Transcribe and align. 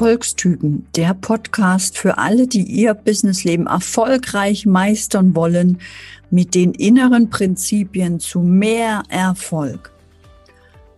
Erfolgstypen, 0.00 0.86
der 0.96 1.12
Podcast 1.12 1.98
für 1.98 2.16
alle, 2.16 2.46
die 2.46 2.62
ihr 2.62 2.94
Businessleben 2.94 3.66
erfolgreich 3.66 4.64
meistern 4.64 5.36
wollen, 5.36 5.76
mit 6.30 6.54
den 6.54 6.72
inneren 6.72 7.28
Prinzipien 7.28 8.18
zu 8.18 8.40
mehr 8.40 9.02
Erfolg. 9.10 9.92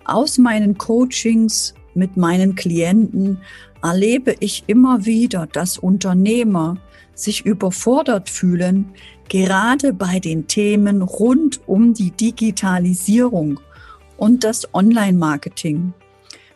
Aus 0.04 0.38
meinen 0.38 0.78
Coachings 0.78 1.74
mit 1.94 2.16
meinen 2.16 2.54
Klienten 2.54 3.38
erlebe 3.82 4.36
ich 4.38 4.62
immer 4.68 5.04
wieder, 5.04 5.48
dass 5.48 5.78
Unternehmer 5.78 6.76
sich 7.12 7.44
überfordert 7.44 8.30
fühlen, 8.30 8.84
gerade 9.28 9.92
bei 9.92 10.20
den 10.20 10.46
Themen 10.46 11.02
rund 11.02 11.60
um 11.66 11.92
die 11.92 12.12
Digitalisierung 12.12 13.58
und 14.16 14.44
das 14.44 14.72
Online-Marketing. 14.72 15.92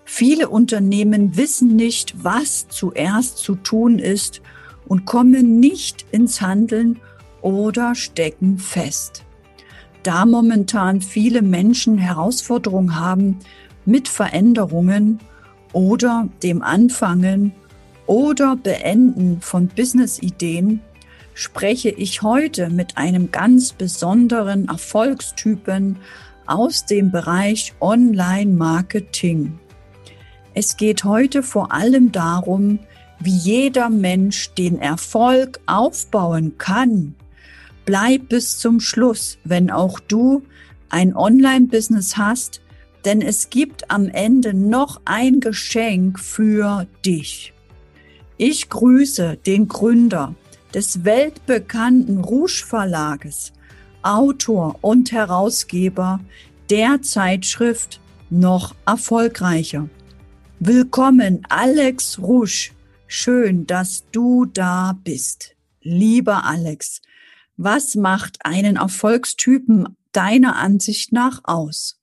Viele 0.08 0.48
Unternehmen 0.48 1.36
wissen 1.36 1.74
nicht, 1.74 2.14
was 2.24 2.68
zuerst 2.68 3.38
zu 3.38 3.56
tun 3.56 3.98
ist 3.98 4.40
und 4.86 5.04
kommen 5.04 5.58
nicht 5.58 6.06
ins 6.12 6.40
Handeln 6.40 7.00
oder 7.42 7.96
stecken 7.96 8.58
fest. 8.58 9.24
Da 10.04 10.24
momentan 10.24 11.00
viele 11.00 11.42
Menschen 11.42 11.98
Herausforderungen 11.98 12.98
haben 12.98 13.40
mit 13.84 14.06
Veränderungen 14.06 15.18
oder 15.72 16.28
dem 16.40 16.62
Anfangen 16.62 17.52
oder 18.06 18.54
Beenden 18.54 19.40
von 19.40 19.66
Business-Ideen, 19.66 20.80
spreche 21.34 21.90
ich 21.90 22.22
heute 22.22 22.70
mit 22.70 22.96
einem 22.96 23.32
ganz 23.32 23.72
besonderen 23.72 24.68
Erfolgstypen 24.68 25.98
aus 26.46 26.86
dem 26.86 27.10
Bereich 27.10 27.74
Online-Marketing. 27.80 29.58
Es 30.58 30.78
geht 30.78 31.04
heute 31.04 31.42
vor 31.42 31.70
allem 31.70 32.12
darum, 32.12 32.78
wie 33.20 33.36
jeder 33.36 33.90
Mensch 33.90 34.54
den 34.54 34.78
Erfolg 34.78 35.60
aufbauen 35.66 36.56
kann. 36.56 37.14
Bleib 37.84 38.30
bis 38.30 38.56
zum 38.56 38.80
Schluss, 38.80 39.36
wenn 39.44 39.70
auch 39.70 40.00
du 40.00 40.44
ein 40.88 41.14
Online-Business 41.14 42.16
hast, 42.16 42.62
denn 43.04 43.20
es 43.20 43.50
gibt 43.50 43.90
am 43.90 44.08
Ende 44.08 44.54
noch 44.54 45.02
ein 45.04 45.40
Geschenk 45.40 46.18
für 46.18 46.86
dich. 47.04 47.52
Ich 48.38 48.70
grüße 48.70 49.36
den 49.44 49.68
Gründer 49.68 50.34
des 50.72 51.04
weltbekannten 51.04 52.20
Rouge 52.20 52.64
Verlages, 52.66 53.52
Autor 54.00 54.78
und 54.80 55.12
Herausgeber 55.12 56.18
der 56.70 57.02
Zeitschrift 57.02 58.00
Noch 58.30 58.74
erfolgreicher. 58.86 59.90
Willkommen, 60.58 61.44
Alex 61.50 62.18
Rouge. 62.18 62.70
Schön, 63.06 63.66
dass 63.66 64.04
du 64.10 64.46
da 64.46 64.98
bist. 65.04 65.54
Lieber 65.82 66.44
Alex, 66.44 67.02
was 67.58 67.94
macht 67.94 68.38
einen 68.40 68.76
Erfolgstypen 68.76 69.98
deiner 70.12 70.56
Ansicht 70.56 71.12
nach 71.12 71.42
aus? 71.44 72.00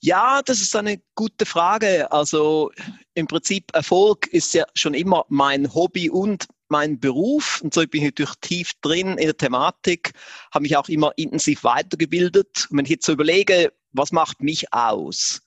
Ja, 0.00 0.42
das 0.42 0.60
ist 0.60 0.76
eine 0.76 1.00
gute 1.14 1.46
Frage. 1.46 2.12
Also 2.12 2.70
im 3.14 3.26
Prinzip 3.26 3.74
Erfolg 3.74 4.26
ist 4.26 4.52
ja 4.52 4.66
schon 4.74 4.92
immer 4.92 5.24
mein 5.30 5.72
Hobby 5.72 6.10
und 6.10 6.46
mein 6.68 7.00
Beruf. 7.00 7.62
Und 7.62 7.72
so 7.72 7.80
bin 7.80 8.02
ich 8.02 8.08
natürlich 8.08 8.36
tief 8.42 8.72
drin 8.82 9.16
in 9.16 9.24
der 9.24 9.36
Thematik, 9.36 10.12
habe 10.52 10.64
mich 10.64 10.76
auch 10.76 10.90
immer 10.90 11.12
intensiv 11.16 11.64
weitergebildet. 11.64 12.66
Und 12.68 12.76
wenn 12.76 12.84
ich 12.84 12.90
jetzt 12.90 13.06
so 13.06 13.12
überlege, 13.12 13.72
was 13.92 14.12
macht 14.12 14.42
mich 14.42 14.70
aus? 14.74 15.40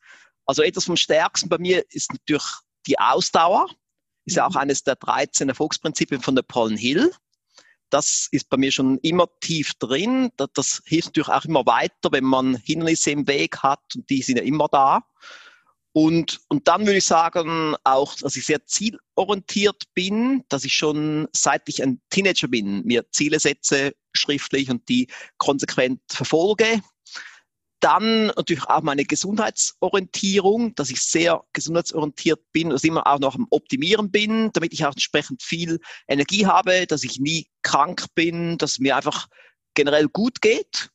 Also 0.52 0.64
etwas 0.64 0.84
vom 0.84 0.98
Stärksten 0.98 1.48
bei 1.48 1.60
mir 1.60 1.86
ist 1.92 2.12
natürlich 2.12 2.44
die 2.86 3.00
Ausdauer. 3.00 3.70
Ist 4.26 4.36
ja 4.36 4.46
auch 4.46 4.52
mhm. 4.52 4.58
eines 4.58 4.84
der 4.84 4.98
13 4.98 5.48
Erfolgsprinzipien 5.48 6.22
von 6.22 6.36
der 6.36 6.42
Pauline 6.42 6.78
Hill. 6.78 7.14
Das 7.90 8.28
ist 8.32 8.50
bei 8.50 8.58
mir 8.58 8.70
schon 8.70 8.98
immer 8.98 9.30
tief 9.40 9.76
drin. 9.76 10.30
Das, 10.36 10.50
das 10.54 10.82
hilft 10.86 11.08
natürlich 11.16 11.30
auch 11.30 11.46
immer 11.46 11.66
weiter, 11.66 12.12
wenn 12.12 12.26
man 12.26 12.58
Hindernisse 12.58 13.12
im 13.12 13.28
Weg 13.28 13.60
hat 13.60 13.80
und 13.96 14.10
die 14.10 14.22
sind 14.22 14.40
ja 14.40 14.44
immer 14.44 14.68
da. 14.68 15.06
Und, 15.94 16.42
und 16.50 16.68
dann 16.68 16.82
würde 16.82 16.98
ich 16.98 17.06
sagen 17.06 17.78
auch, 17.86 18.16
dass 18.16 18.36
ich 18.36 18.46
sehr 18.46 18.66
zielorientiert 18.66 19.84
bin, 19.94 20.44
dass 20.50 20.66
ich 20.66 20.74
schon 20.74 21.30
seit 21.32 21.70
ich 21.70 21.82
ein 21.82 22.02
Teenager 22.10 22.50
bin, 22.50 22.84
mir 22.84 23.10
Ziele 23.12 23.40
setze 23.40 23.94
schriftlich 24.12 24.70
und 24.70 24.90
die 24.90 25.08
konsequent 25.38 26.02
verfolge 26.10 26.82
dann 27.82 28.28
natürlich 28.28 28.64
auch 28.66 28.84
meine 28.84 29.04
Gesundheitsorientierung, 29.06 30.74
dass 30.76 30.90
ich 30.90 31.02
sehr 31.02 31.44
gesundheitsorientiert 31.52 32.40
bin, 32.54 32.70
dass 32.70 32.84
ich 32.84 32.90
immer 32.90 33.06
auch 33.06 33.20
noch 33.20 33.36
am 33.36 33.48
Optimieren 33.50 34.12
bin, 34.12 34.52
damit 34.54 34.72
ich 34.72 34.86
auch 34.86 34.92
entsprechend 34.92 35.44
viel 35.44 35.80
Energie 36.08 36.46
habe, 36.46 36.88
dass 36.88 37.04
ich 37.04 37.20
nie 37.20 37.48
krank 37.64 38.06
bin, 38.16 38.58
dass 38.58 38.72
es 38.72 38.80
mir 38.80 38.96
einfach 38.96 39.28
generell 39.74 40.08
gut 40.08 40.42
geht. 40.42 40.90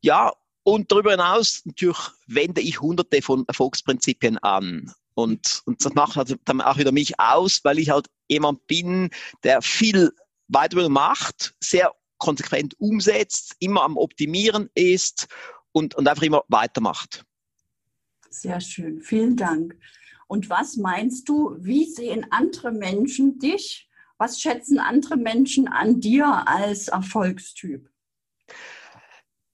Ja, 0.00 0.32
und 0.62 0.92
darüber 0.92 1.12
hinaus 1.12 1.62
natürlich 1.64 1.98
wende 2.26 2.60
ich 2.60 2.80
hunderte 2.80 3.22
von 3.22 3.44
Erfolgsprinzipien 3.48 4.38
an. 4.38 4.92
Und, 5.14 5.62
und 5.64 5.84
das 5.84 5.94
macht 5.94 6.16
halt 6.16 6.38
dann 6.44 6.60
auch 6.60 6.76
wieder 6.76 6.92
mich 6.92 7.18
aus, 7.18 7.60
weil 7.64 7.78
ich 7.78 7.90
halt 7.90 8.06
jemand 8.28 8.66
bin, 8.66 9.10
der 9.42 9.62
viel 9.62 10.12
Weiterbildung 10.48 10.92
macht, 10.92 11.54
sehr 11.60 11.92
konsequent 12.18 12.78
umsetzt, 12.78 13.56
immer 13.58 13.82
am 13.82 13.96
Optimieren 13.96 14.68
ist 14.74 15.28
und, 15.72 15.94
und 15.94 16.08
einfach 16.08 16.22
immer 16.22 16.44
weitermacht. 16.48 17.24
Sehr 18.30 18.60
schön, 18.60 19.00
vielen 19.00 19.36
Dank. 19.36 19.76
Und 20.26 20.50
was 20.50 20.76
meinst 20.76 21.28
du, 21.28 21.56
wie 21.58 21.86
sehen 21.86 22.26
andere 22.30 22.70
Menschen 22.70 23.38
dich? 23.38 23.88
Was 24.18 24.40
schätzen 24.40 24.78
andere 24.78 25.16
Menschen 25.16 25.68
an 25.68 26.00
dir 26.00 26.44
als 26.46 26.88
Erfolgstyp? 26.88 27.88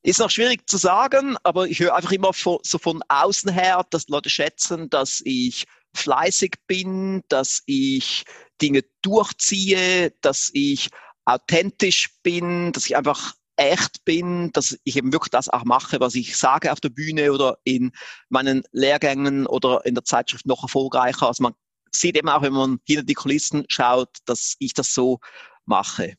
Ist 0.03 0.19
noch 0.19 0.31
schwierig 0.31 0.69
zu 0.69 0.77
sagen, 0.77 1.37
aber 1.45 1.67
ich 1.67 1.81
höre 1.81 1.95
einfach 1.95 2.13
immer 2.13 2.33
so 2.35 2.79
von 2.79 3.03
außen 3.09 3.51
her, 3.53 3.87
dass 3.91 4.09
Leute 4.09 4.29
schätzen, 4.29 4.91
dass 4.91 5.23
ich 5.25 5.65
fleißig 5.95 6.57
bin, 6.67 7.23
dass 7.29 7.63
ich 7.67 8.25
Dinge 8.61 8.83
durchziehe, 9.03 10.13
dass 10.21 10.51
ich 10.53 10.91
authentisch 11.25 12.11
bin, 12.23 12.73
dass 12.73 12.87
ich 12.87 12.97
einfach 12.97 13.35
echt 13.57 14.05
bin, 14.05 14.51
dass 14.53 14.79
ich 14.85 14.97
eben 14.97 15.13
wirklich 15.13 15.31
das 15.31 15.49
auch 15.49 15.65
mache, 15.65 16.01
was 16.01 16.15
ich 16.15 16.37
sage 16.37 16.73
auf 16.73 16.81
der 16.81 16.89
Bühne 16.89 17.33
oder 17.33 17.59
in 17.65 17.93
meinen 18.29 18.63
Lehrgängen 18.73 19.47
oder 19.47 19.85
in 19.85 19.95
der 19.95 20.05
Zeitschrift 20.05 20.47
noch 20.47 20.63
erfolgreicher. 20.63 21.29
Also 21.29 21.43
man 21.43 21.55
sieht 21.91 22.17
eben 22.17 22.29
auch, 22.29 22.43
wenn 22.43 22.53
man 22.53 22.79
hinter 22.85 23.05
die 23.05 23.15
Kulissen 23.15 23.65
schaut, 23.69 24.11
dass 24.25 24.57
ich 24.59 24.75
das 24.75 24.93
so 24.93 25.21
mache. 25.65 26.15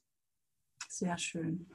Sehr 0.88 1.18
schön. 1.18 1.68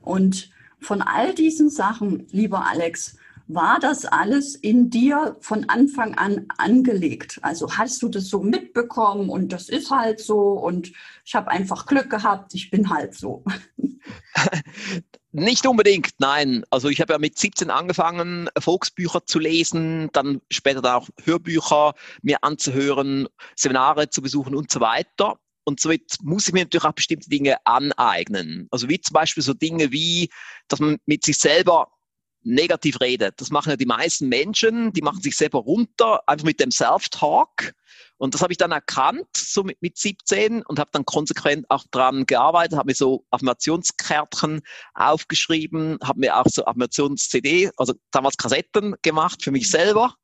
Und 0.00 0.50
von 0.80 1.02
all 1.02 1.34
diesen 1.34 1.70
Sachen, 1.70 2.28
lieber 2.30 2.66
Alex, 2.66 3.16
war 3.48 3.80
das 3.80 4.04
alles 4.04 4.54
in 4.54 4.90
dir 4.90 5.36
von 5.40 5.68
Anfang 5.68 6.14
an 6.14 6.46
angelegt? 6.58 7.38
Also 7.42 7.76
hast 7.76 8.02
du 8.02 8.08
das 8.08 8.28
so 8.28 8.40
mitbekommen 8.40 9.30
und 9.30 9.52
das 9.52 9.68
ist 9.70 9.90
halt 9.90 10.20
so 10.20 10.52
und 10.52 10.92
ich 11.24 11.34
habe 11.34 11.50
einfach 11.50 11.86
Glück 11.86 12.10
gehabt, 12.10 12.54
ich 12.54 12.70
bin 12.70 12.90
halt 12.90 13.14
so. 13.14 13.44
Nicht 15.32 15.66
unbedingt, 15.66 16.12
nein. 16.18 16.64
Also 16.70 16.88
ich 16.88 17.00
habe 17.00 17.12
ja 17.14 17.18
mit 17.18 17.38
17 17.38 17.70
angefangen, 17.70 18.48
Volksbücher 18.58 19.24
zu 19.24 19.38
lesen, 19.38 20.08
dann 20.12 20.40
später 20.50 20.82
dann 20.82 21.02
auch 21.02 21.08
Hörbücher 21.24 21.94
mir 22.22 22.42
anzuhören, 22.42 23.28
Seminare 23.56 24.10
zu 24.10 24.22
besuchen 24.22 24.54
und 24.54 24.70
so 24.70 24.80
weiter. 24.80 25.38
Und 25.64 25.80
somit 25.80 26.16
muss 26.22 26.48
ich 26.48 26.54
mir 26.54 26.64
natürlich 26.64 26.84
auch 26.84 26.92
bestimmte 26.92 27.28
Dinge 27.28 27.56
aneignen. 27.66 28.68
Also 28.70 28.88
wie 28.88 29.00
zum 29.00 29.12
Beispiel 29.12 29.42
so 29.42 29.52
Dinge 29.52 29.92
wie, 29.92 30.30
dass 30.66 30.80
man 30.80 30.98
mit 31.04 31.24
sich 31.24 31.38
selber 31.38 31.88
negativ 32.48 33.00
redet. 33.00 33.40
Das 33.40 33.50
machen 33.50 33.70
ja 33.70 33.76
die 33.76 33.86
meisten 33.86 34.28
Menschen, 34.28 34.92
die 34.92 35.02
machen 35.02 35.20
sich 35.20 35.36
selber 35.36 35.58
runter, 35.58 36.26
einfach 36.28 36.46
mit 36.46 36.60
dem 36.60 36.70
Self-Talk. 36.70 37.74
Und 38.16 38.34
das 38.34 38.42
habe 38.42 38.52
ich 38.52 38.58
dann 38.58 38.72
erkannt, 38.72 39.28
so 39.36 39.62
mit, 39.62 39.80
mit 39.80 39.96
17 39.96 40.62
und 40.62 40.78
habe 40.78 40.90
dann 40.92 41.04
konsequent 41.04 41.66
auch 41.70 41.84
dran 41.90 42.26
gearbeitet, 42.26 42.76
habe 42.76 42.88
mir 42.88 42.94
so 42.94 43.24
Affirmationskärtchen 43.30 44.62
aufgeschrieben, 44.94 45.98
habe 46.02 46.20
mir 46.20 46.36
auch 46.36 46.46
so 46.48 46.64
Affirmations-CD, 46.64 47.70
also 47.76 47.94
damals 48.10 48.36
Kassetten 48.36 48.96
gemacht 49.02 49.42
für 49.44 49.52
mich 49.52 49.70
selber 49.70 50.14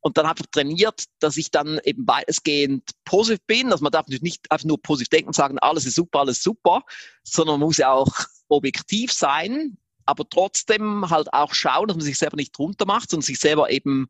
und 0.00 0.16
dann 0.16 0.26
einfach 0.26 0.46
trainiert, 0.50 1.04
dass 1.20 1.36
ich 1.36 1.50
dann 1.50 1.80
eben 1.84 2.06
weitestgehend 2.06 2.90
positiv 3.04 3.44
bin. 3.46 3.72
Also 3.72 3.82
man 3.82 3.92
darf 3.92 4.06
natürlich 4.06 4.22
nicht 4.22 4.50
einfach 4.50 4.66
nur 4.66 4.80
positiv 4.80 5.08
denken 5.08 5.28
und 5.28 5.36
sagen, 5.36 5.58
alles 5.58 5.86
ist 5.86 5.94
super, 5.94 6.20
alles 6.20 6.38
ist 6.38 6.44
super, 6.44 6.82
sondern 7.22 7.60
man 7.60 7.68
muss 7.68 7.78
ja 7.78 7.90
auch 7.90 8.12
objektiv 8.48 9.12
sein, 9.12 9.76
aber 10.08 10.28
trotzdem 10.28 11.10
halt 11.10 11.32
auch 11.32 11.52
schauen, 11.52 11.88
dass 11.88 11.96
man 11.96 12.04
sich 12.04 12.18
selber 12.18 12.36
nicht 12.36 12.56
drunter 12.56 12.86
macht, 12.86 13.10
sondern 13.10 13.26
sich 13.26 13.38
selber 13.38 13.70
eben 13.70 14.08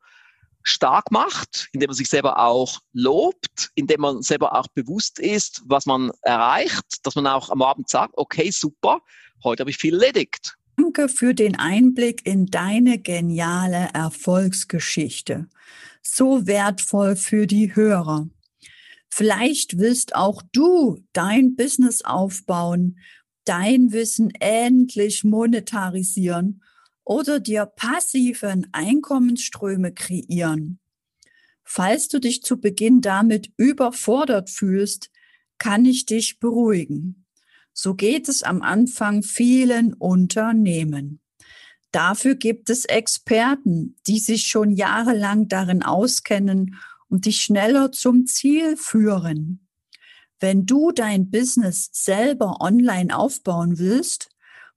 stark 0.63 1.11
macht, 1.11 1.69
indem 1.73 1.89
man 1.89 1.97
sich 1.97 2.09
selber 2.09 2.39
auch 2.39 2.81
lobt, 2.93 3.71
indem 3.75 4.03
man 4.03 4.23
selber 4.23 4.55
auch 4.55 4.69
bewusst 4.69 5.19
ist, 5.19 5.63
was 5.67 5.87
man 5.87 6.11
erreicht, 6.23 7.05
dass 7.05 7.15
man 7.15 7.27
auch 7.27 7.51
am 7.51 7.63
Abend 7.63 7.89
sagt, 7.89 8.15
okay, 8.17 8.51
super, 8.51 9.01
heute 9.43 9.63
habe 9.63 9.71
ich 9.71 9.79
viel 9.79 9.95
erledigt. 9.95 10.57
Danke 10.77 11.09
für 11.09 11.35
den 11.35 11.59
Einblick 11.59 12.25
in 12.25 12.47
deine 12.47 12.99
geniale 12.99 13.89
Erfolgsgeschichte. 13.93 15.49
So 16.03 16.47
wertvoll 16.47 17.17
für 17.17 17.49
die 17.49 17.75
Hörer. 17.75 18.29
Vielleicht 19.11 19.79
willst 19.79 20.15
auch 20.15 20.43
du 20.53 21.03
dein 21.13 21.57
Business 21.57 22.03
aufbauen, 22.03 22.99
dein 23.49 23.93
Wissen 23.93 24.31
endlich 24.41 25.25
monetarisieren 25.25 26.63
oder 27.05 27.41
dir 27.41 27.65
passiven 27.65 28.67
Einkommensströme 28.73 29.93
kreieren. 29.95 30.79
Falls 31.65 32.09
du 32.09 32.19
dich 32.19 32.43
zu 32.43 32.61
Beginn 32.61 33.01
damit 33.01 33.53
überfordert 33.57 34.51
fühlst, 34.51 35.11
kann 35.59 35.85
ich 35.85 36.07
dich 36.07 36.39
beruhigen. 36.39 37.27
So 37.73 37.95
geht 37.95 38.29
es 38.29 38.43
am 38.43 38.63
Anfang 38.63 39.23
vielen 39.23 39.95
Unternehmen. 39.95 41.21
Dafür 41.91 42.35
gibt 42.35 42.71
es 42.71 42.85
Experten, 42.85 43.97
die 44.07 44.19
sich 44.19 44.47
schon 44.47 44.73
jahrelang 44.73 45.49
darin 45.49 45.83
auskennen 45.83 46.77
und 47.09 47.25
dich 47.25 47.41
schneller 47.41 47.93
zum 47.93 48.27
Ziel 48.27 48.77
führen. 48.77 49.68
Wenn 50.41 50.67
du 50.67 50.93
dein 50.93 51.31
Business 51.31 51.91
selber 51.93 52.61
online 52.61 53.17
aufbauen 53.17 53.79
willst, 53.79 54.31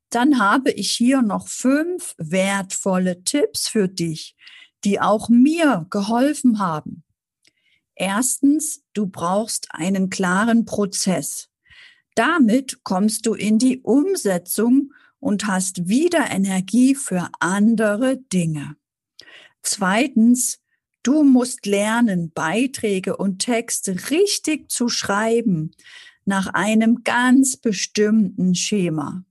dann 0.10 0.40
habe 0.40 0.72
ich 0.72 0.92
hier 0.92 1.22
noch 1.22 1.48
fünf 1.48 2.16
wertvolle 2.18 3.24
Tipps 3.24 3.68
für 3.68 3.88
dich, 3.88 4.36
die 4.84 5.00
auch 5.00 5.30
mir 5.30 5.88
geholfen 5.90 6.60
haben. 6.60 7.04
Erstens, 7.96 8.84
du 8.94 9.06
brauchst 9.06 9.68
einen 9.72 10.10
klaren 10.10 10.66
Prozess. 10.66 11.50
Damit 12.16 12.84
kommst 12.84 13.26
du 13.26 13.36
in 13.36 13.60
die 13.60 13.80
Umsetzung 13.82 14.92
und 15.20 15.46
hast 15.46 15.88
wieder 15.88 16.32
Energie 16.32 16.96
für 16.96 17.30
andere 17.40 18.18
Dinge. 18.18 18.76
Zweitens, 19.62 20.61
du 21.04 21.24
musst 21.24 21.66
lernen, 21.66 22.32
Beiträge 22.32 23.18
und 23.18 23.40
Texte 23.40 24.10
richtig 24.10 24.72
zu 24.72 24.90
schreiben 24.90 25.72
nach 26.26 26.48
einem 26.48 27.04
ganz 27.04 27.58
bestimmten 27.58 28.56
Schema. 28.56 29.24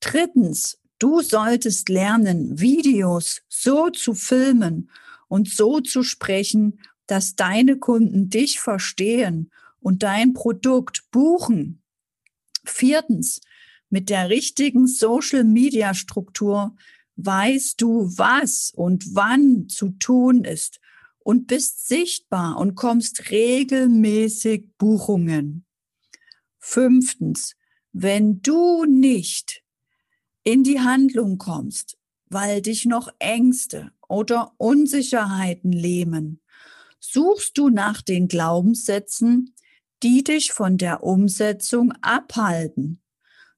Drittens, 0.00 0.78
du 0.98 1.20
solltest 1.22 1.88
lernen, 1.88 2.60
Videos 2.60 3.42
so 3.48 3.90
zu 3.90 4.14
filmen 4.14 4.90
und 5.28 5.48
so 5.48 5.80
zu 5.80 6.02
sprechen, 6.02 6.80
dass 7.06 7.36
deine 7.36 7.78
Kunden 7.78 8.28
dich 8.28 8.60
verstehen 8.60 9.50
und 9.80 10.02
dein 10.02 10.34
Produkt 10.34 11.10
buchen. 11.10 11.82
Viertens, 12.64 13.40
mit 13.88 14.10
der 14.10 14.28
richtigen 14.28 14.86
Social-Media-Struktur 14.86 16.76
weißt 17.16 17.80
du, 17.80 18.10
was 18.16 18.72
und 18.74 19.14
wann 19.14 19.68
zu 19.68 19.90
tun 19.90 20.44
ist 20.44 20.80
und 21.18 21.46
bist 21.46 21.88
sichtbar 21.88 22.58
und 22.58 22.74
kommst 22.74 23.30
regelmäßig 23.30 24.70
Buchungen. 24.78 25.64
Fünftens, 26.58 27.56
wenn 27.92 28.42
du 28.42 28.84
nicht 28.84 29.64
in 30.44 30.62
die 30.62 30.80
Handlung 30.80 31.38
kommst, 31.38 31.98
weil 32.28 32.62
dich 32.62 32.84
noch 32.84 33.08
Ängste 33.18 33.92
oder 34.08 34.52
Unsicherheiten 34.58 35.72
lähmen, 35.72 36.40
suchst 37.00 37.56
du 37.58 37.68
nach 37.68 38.02
den 38.02 38.28
Glaubenssätzen, 38.28 39.54
die 40.02 40.22
dich 40.22 40.52
von 40.52 40.76
der 40.78 41.02
Umsetzung 41.02 41.92
abhalten. 42.02 43.02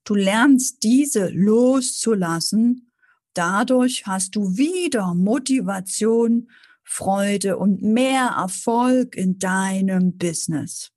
Du 0.04 0.14
lernst 0.14 0.82
diese 0.82 1.28
loszulassen. 1.28 2.87
Dadurch 3.34 4.06
hast 4.06 4.36
du 4.36 4.56
wieder 4.56 5.14
Motivation, 5.14 6.50
Freude 6.82 7.58
und 7.58 7.82
mehr 7.82 8.34
Erfolg 8.38 9.14
in 9.14 9.38
deinem 9.38 10.16
Business. 10.16 10.90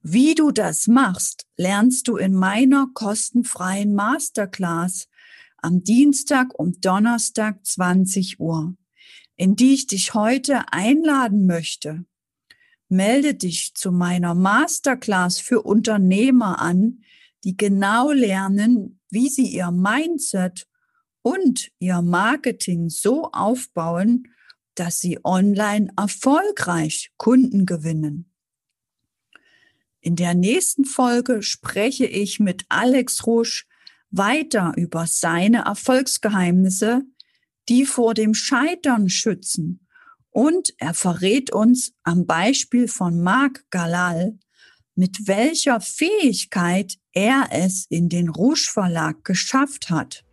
Wie 0.00 0.34
du 0.34 0.50
das 0.50 0.86
machst, 0.86 1.46
lernst 1.56 2.08
du 2.08 2.16
in 2.16 2.34
meiner 2.34 2.88
kostenfreien 2.92 3.94
Masterclass 3.94 5.08
am 5.56 5.82
Dienstag 5.82 6.52
und 6.58 6.84
Donnerstag 6.84 7.64
20 7.64 8.38
Uhr, 8.38 8.76
in 9.36 9.56
die 9.56 9.72
ich 9.72 9.86
dich 9.86 10.12
heute 10.12 10.72
einladen 10.72 11.46
möchte. 11.46 12.04
Melde 12.88 13.34
dich 13.34 13.74
zu 13.74 13.92
meiner 13.92 14.34
Masterclass 14.34 15.40
für 15.40 15.62
Unternehmer 15.62 16.60
an, 16.60 17.02
die 17.44 17.56
genau 17.56 18.12
lernen, 18.12 19.00
wie 19.08 19.28
sie 19.28 19.46
ihr 19.46 19.70
Mindset 19.70 20.66
und 21.24 21.72
ihr 21.78 22.02
Marketing 22.02 22.90
so 22.90 23.30
aufbauen, 23.32 24.28
dass 24.74 25.00
sie 25.00 25.18
online 25.24 25.88
erfolgreich 25.96 27.12
Kunden 27.16 27.64
gewinnen. 27.64 28.30
In 30.00 30.16
der 30.16 30.34
nächsten 30.34 30.84
Folge 30.84 31.42
spreche 31.42 32.04
ich 32.04 32.40
mit 32.40 32.66
Alex 32.68 33.26
Rusch 33.26 33.66
weiter 34.10 34.74
über 34.76 35.06
seine 35.06 35.64
Erfolgsgeheimnisse, 35.64 37.02
die 37.70 37.86
vor 37.86 38.12
dem 38.12 38.34
Scheitern 38.34 39.08
schützen. 39.08 39.88
Und 40.28 40.74
er 40.76 40.92
verrät 40.92 41.52
uns 41.52 41.94
am 42.02 42.26
Beispiel 42.26 42.86
von 42.86 43.22
Marc 43.22 43.64
Galal, 43.70 44.38
mit 44.94 45.26
welcher 45.26 45.80
Fähigkeit 45.80 46.98
er 47.12 47.48
es 47.50 47.86
in 47.88 48.10
den 48.10 48.28
Rouge 48.28 48.68
Verlag 48.70 49.24
geschafft 49.24 49.88
hat. 49.88 50.23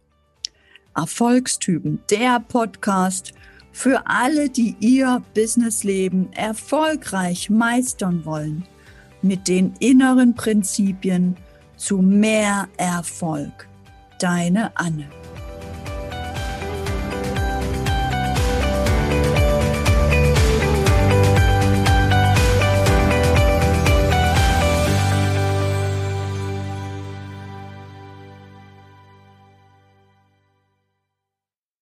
Erfolgstypen, 0.96 2.00
der 2.10 2.40
Podcast 2.40 3.34
für 3.72 4.06
alle, 4.06 4.50
die 4.50 4.76
ihr 4.80 5.22
Businessleben 5.34 6.32
erfolgreich 6.34 7.50
meistern 7.50 8.26
wollen 8.26 8.66
mit 9.22 9.48
den 9.48 9.74
inneren 9.80 10.36
Prinzipien 10.36 11.38
zu 11.78 12.00
mehr 12.00 12.68
Erfolg. 12.78 13.68
Deine 14.20 14.72
Anne. 14.76 15.21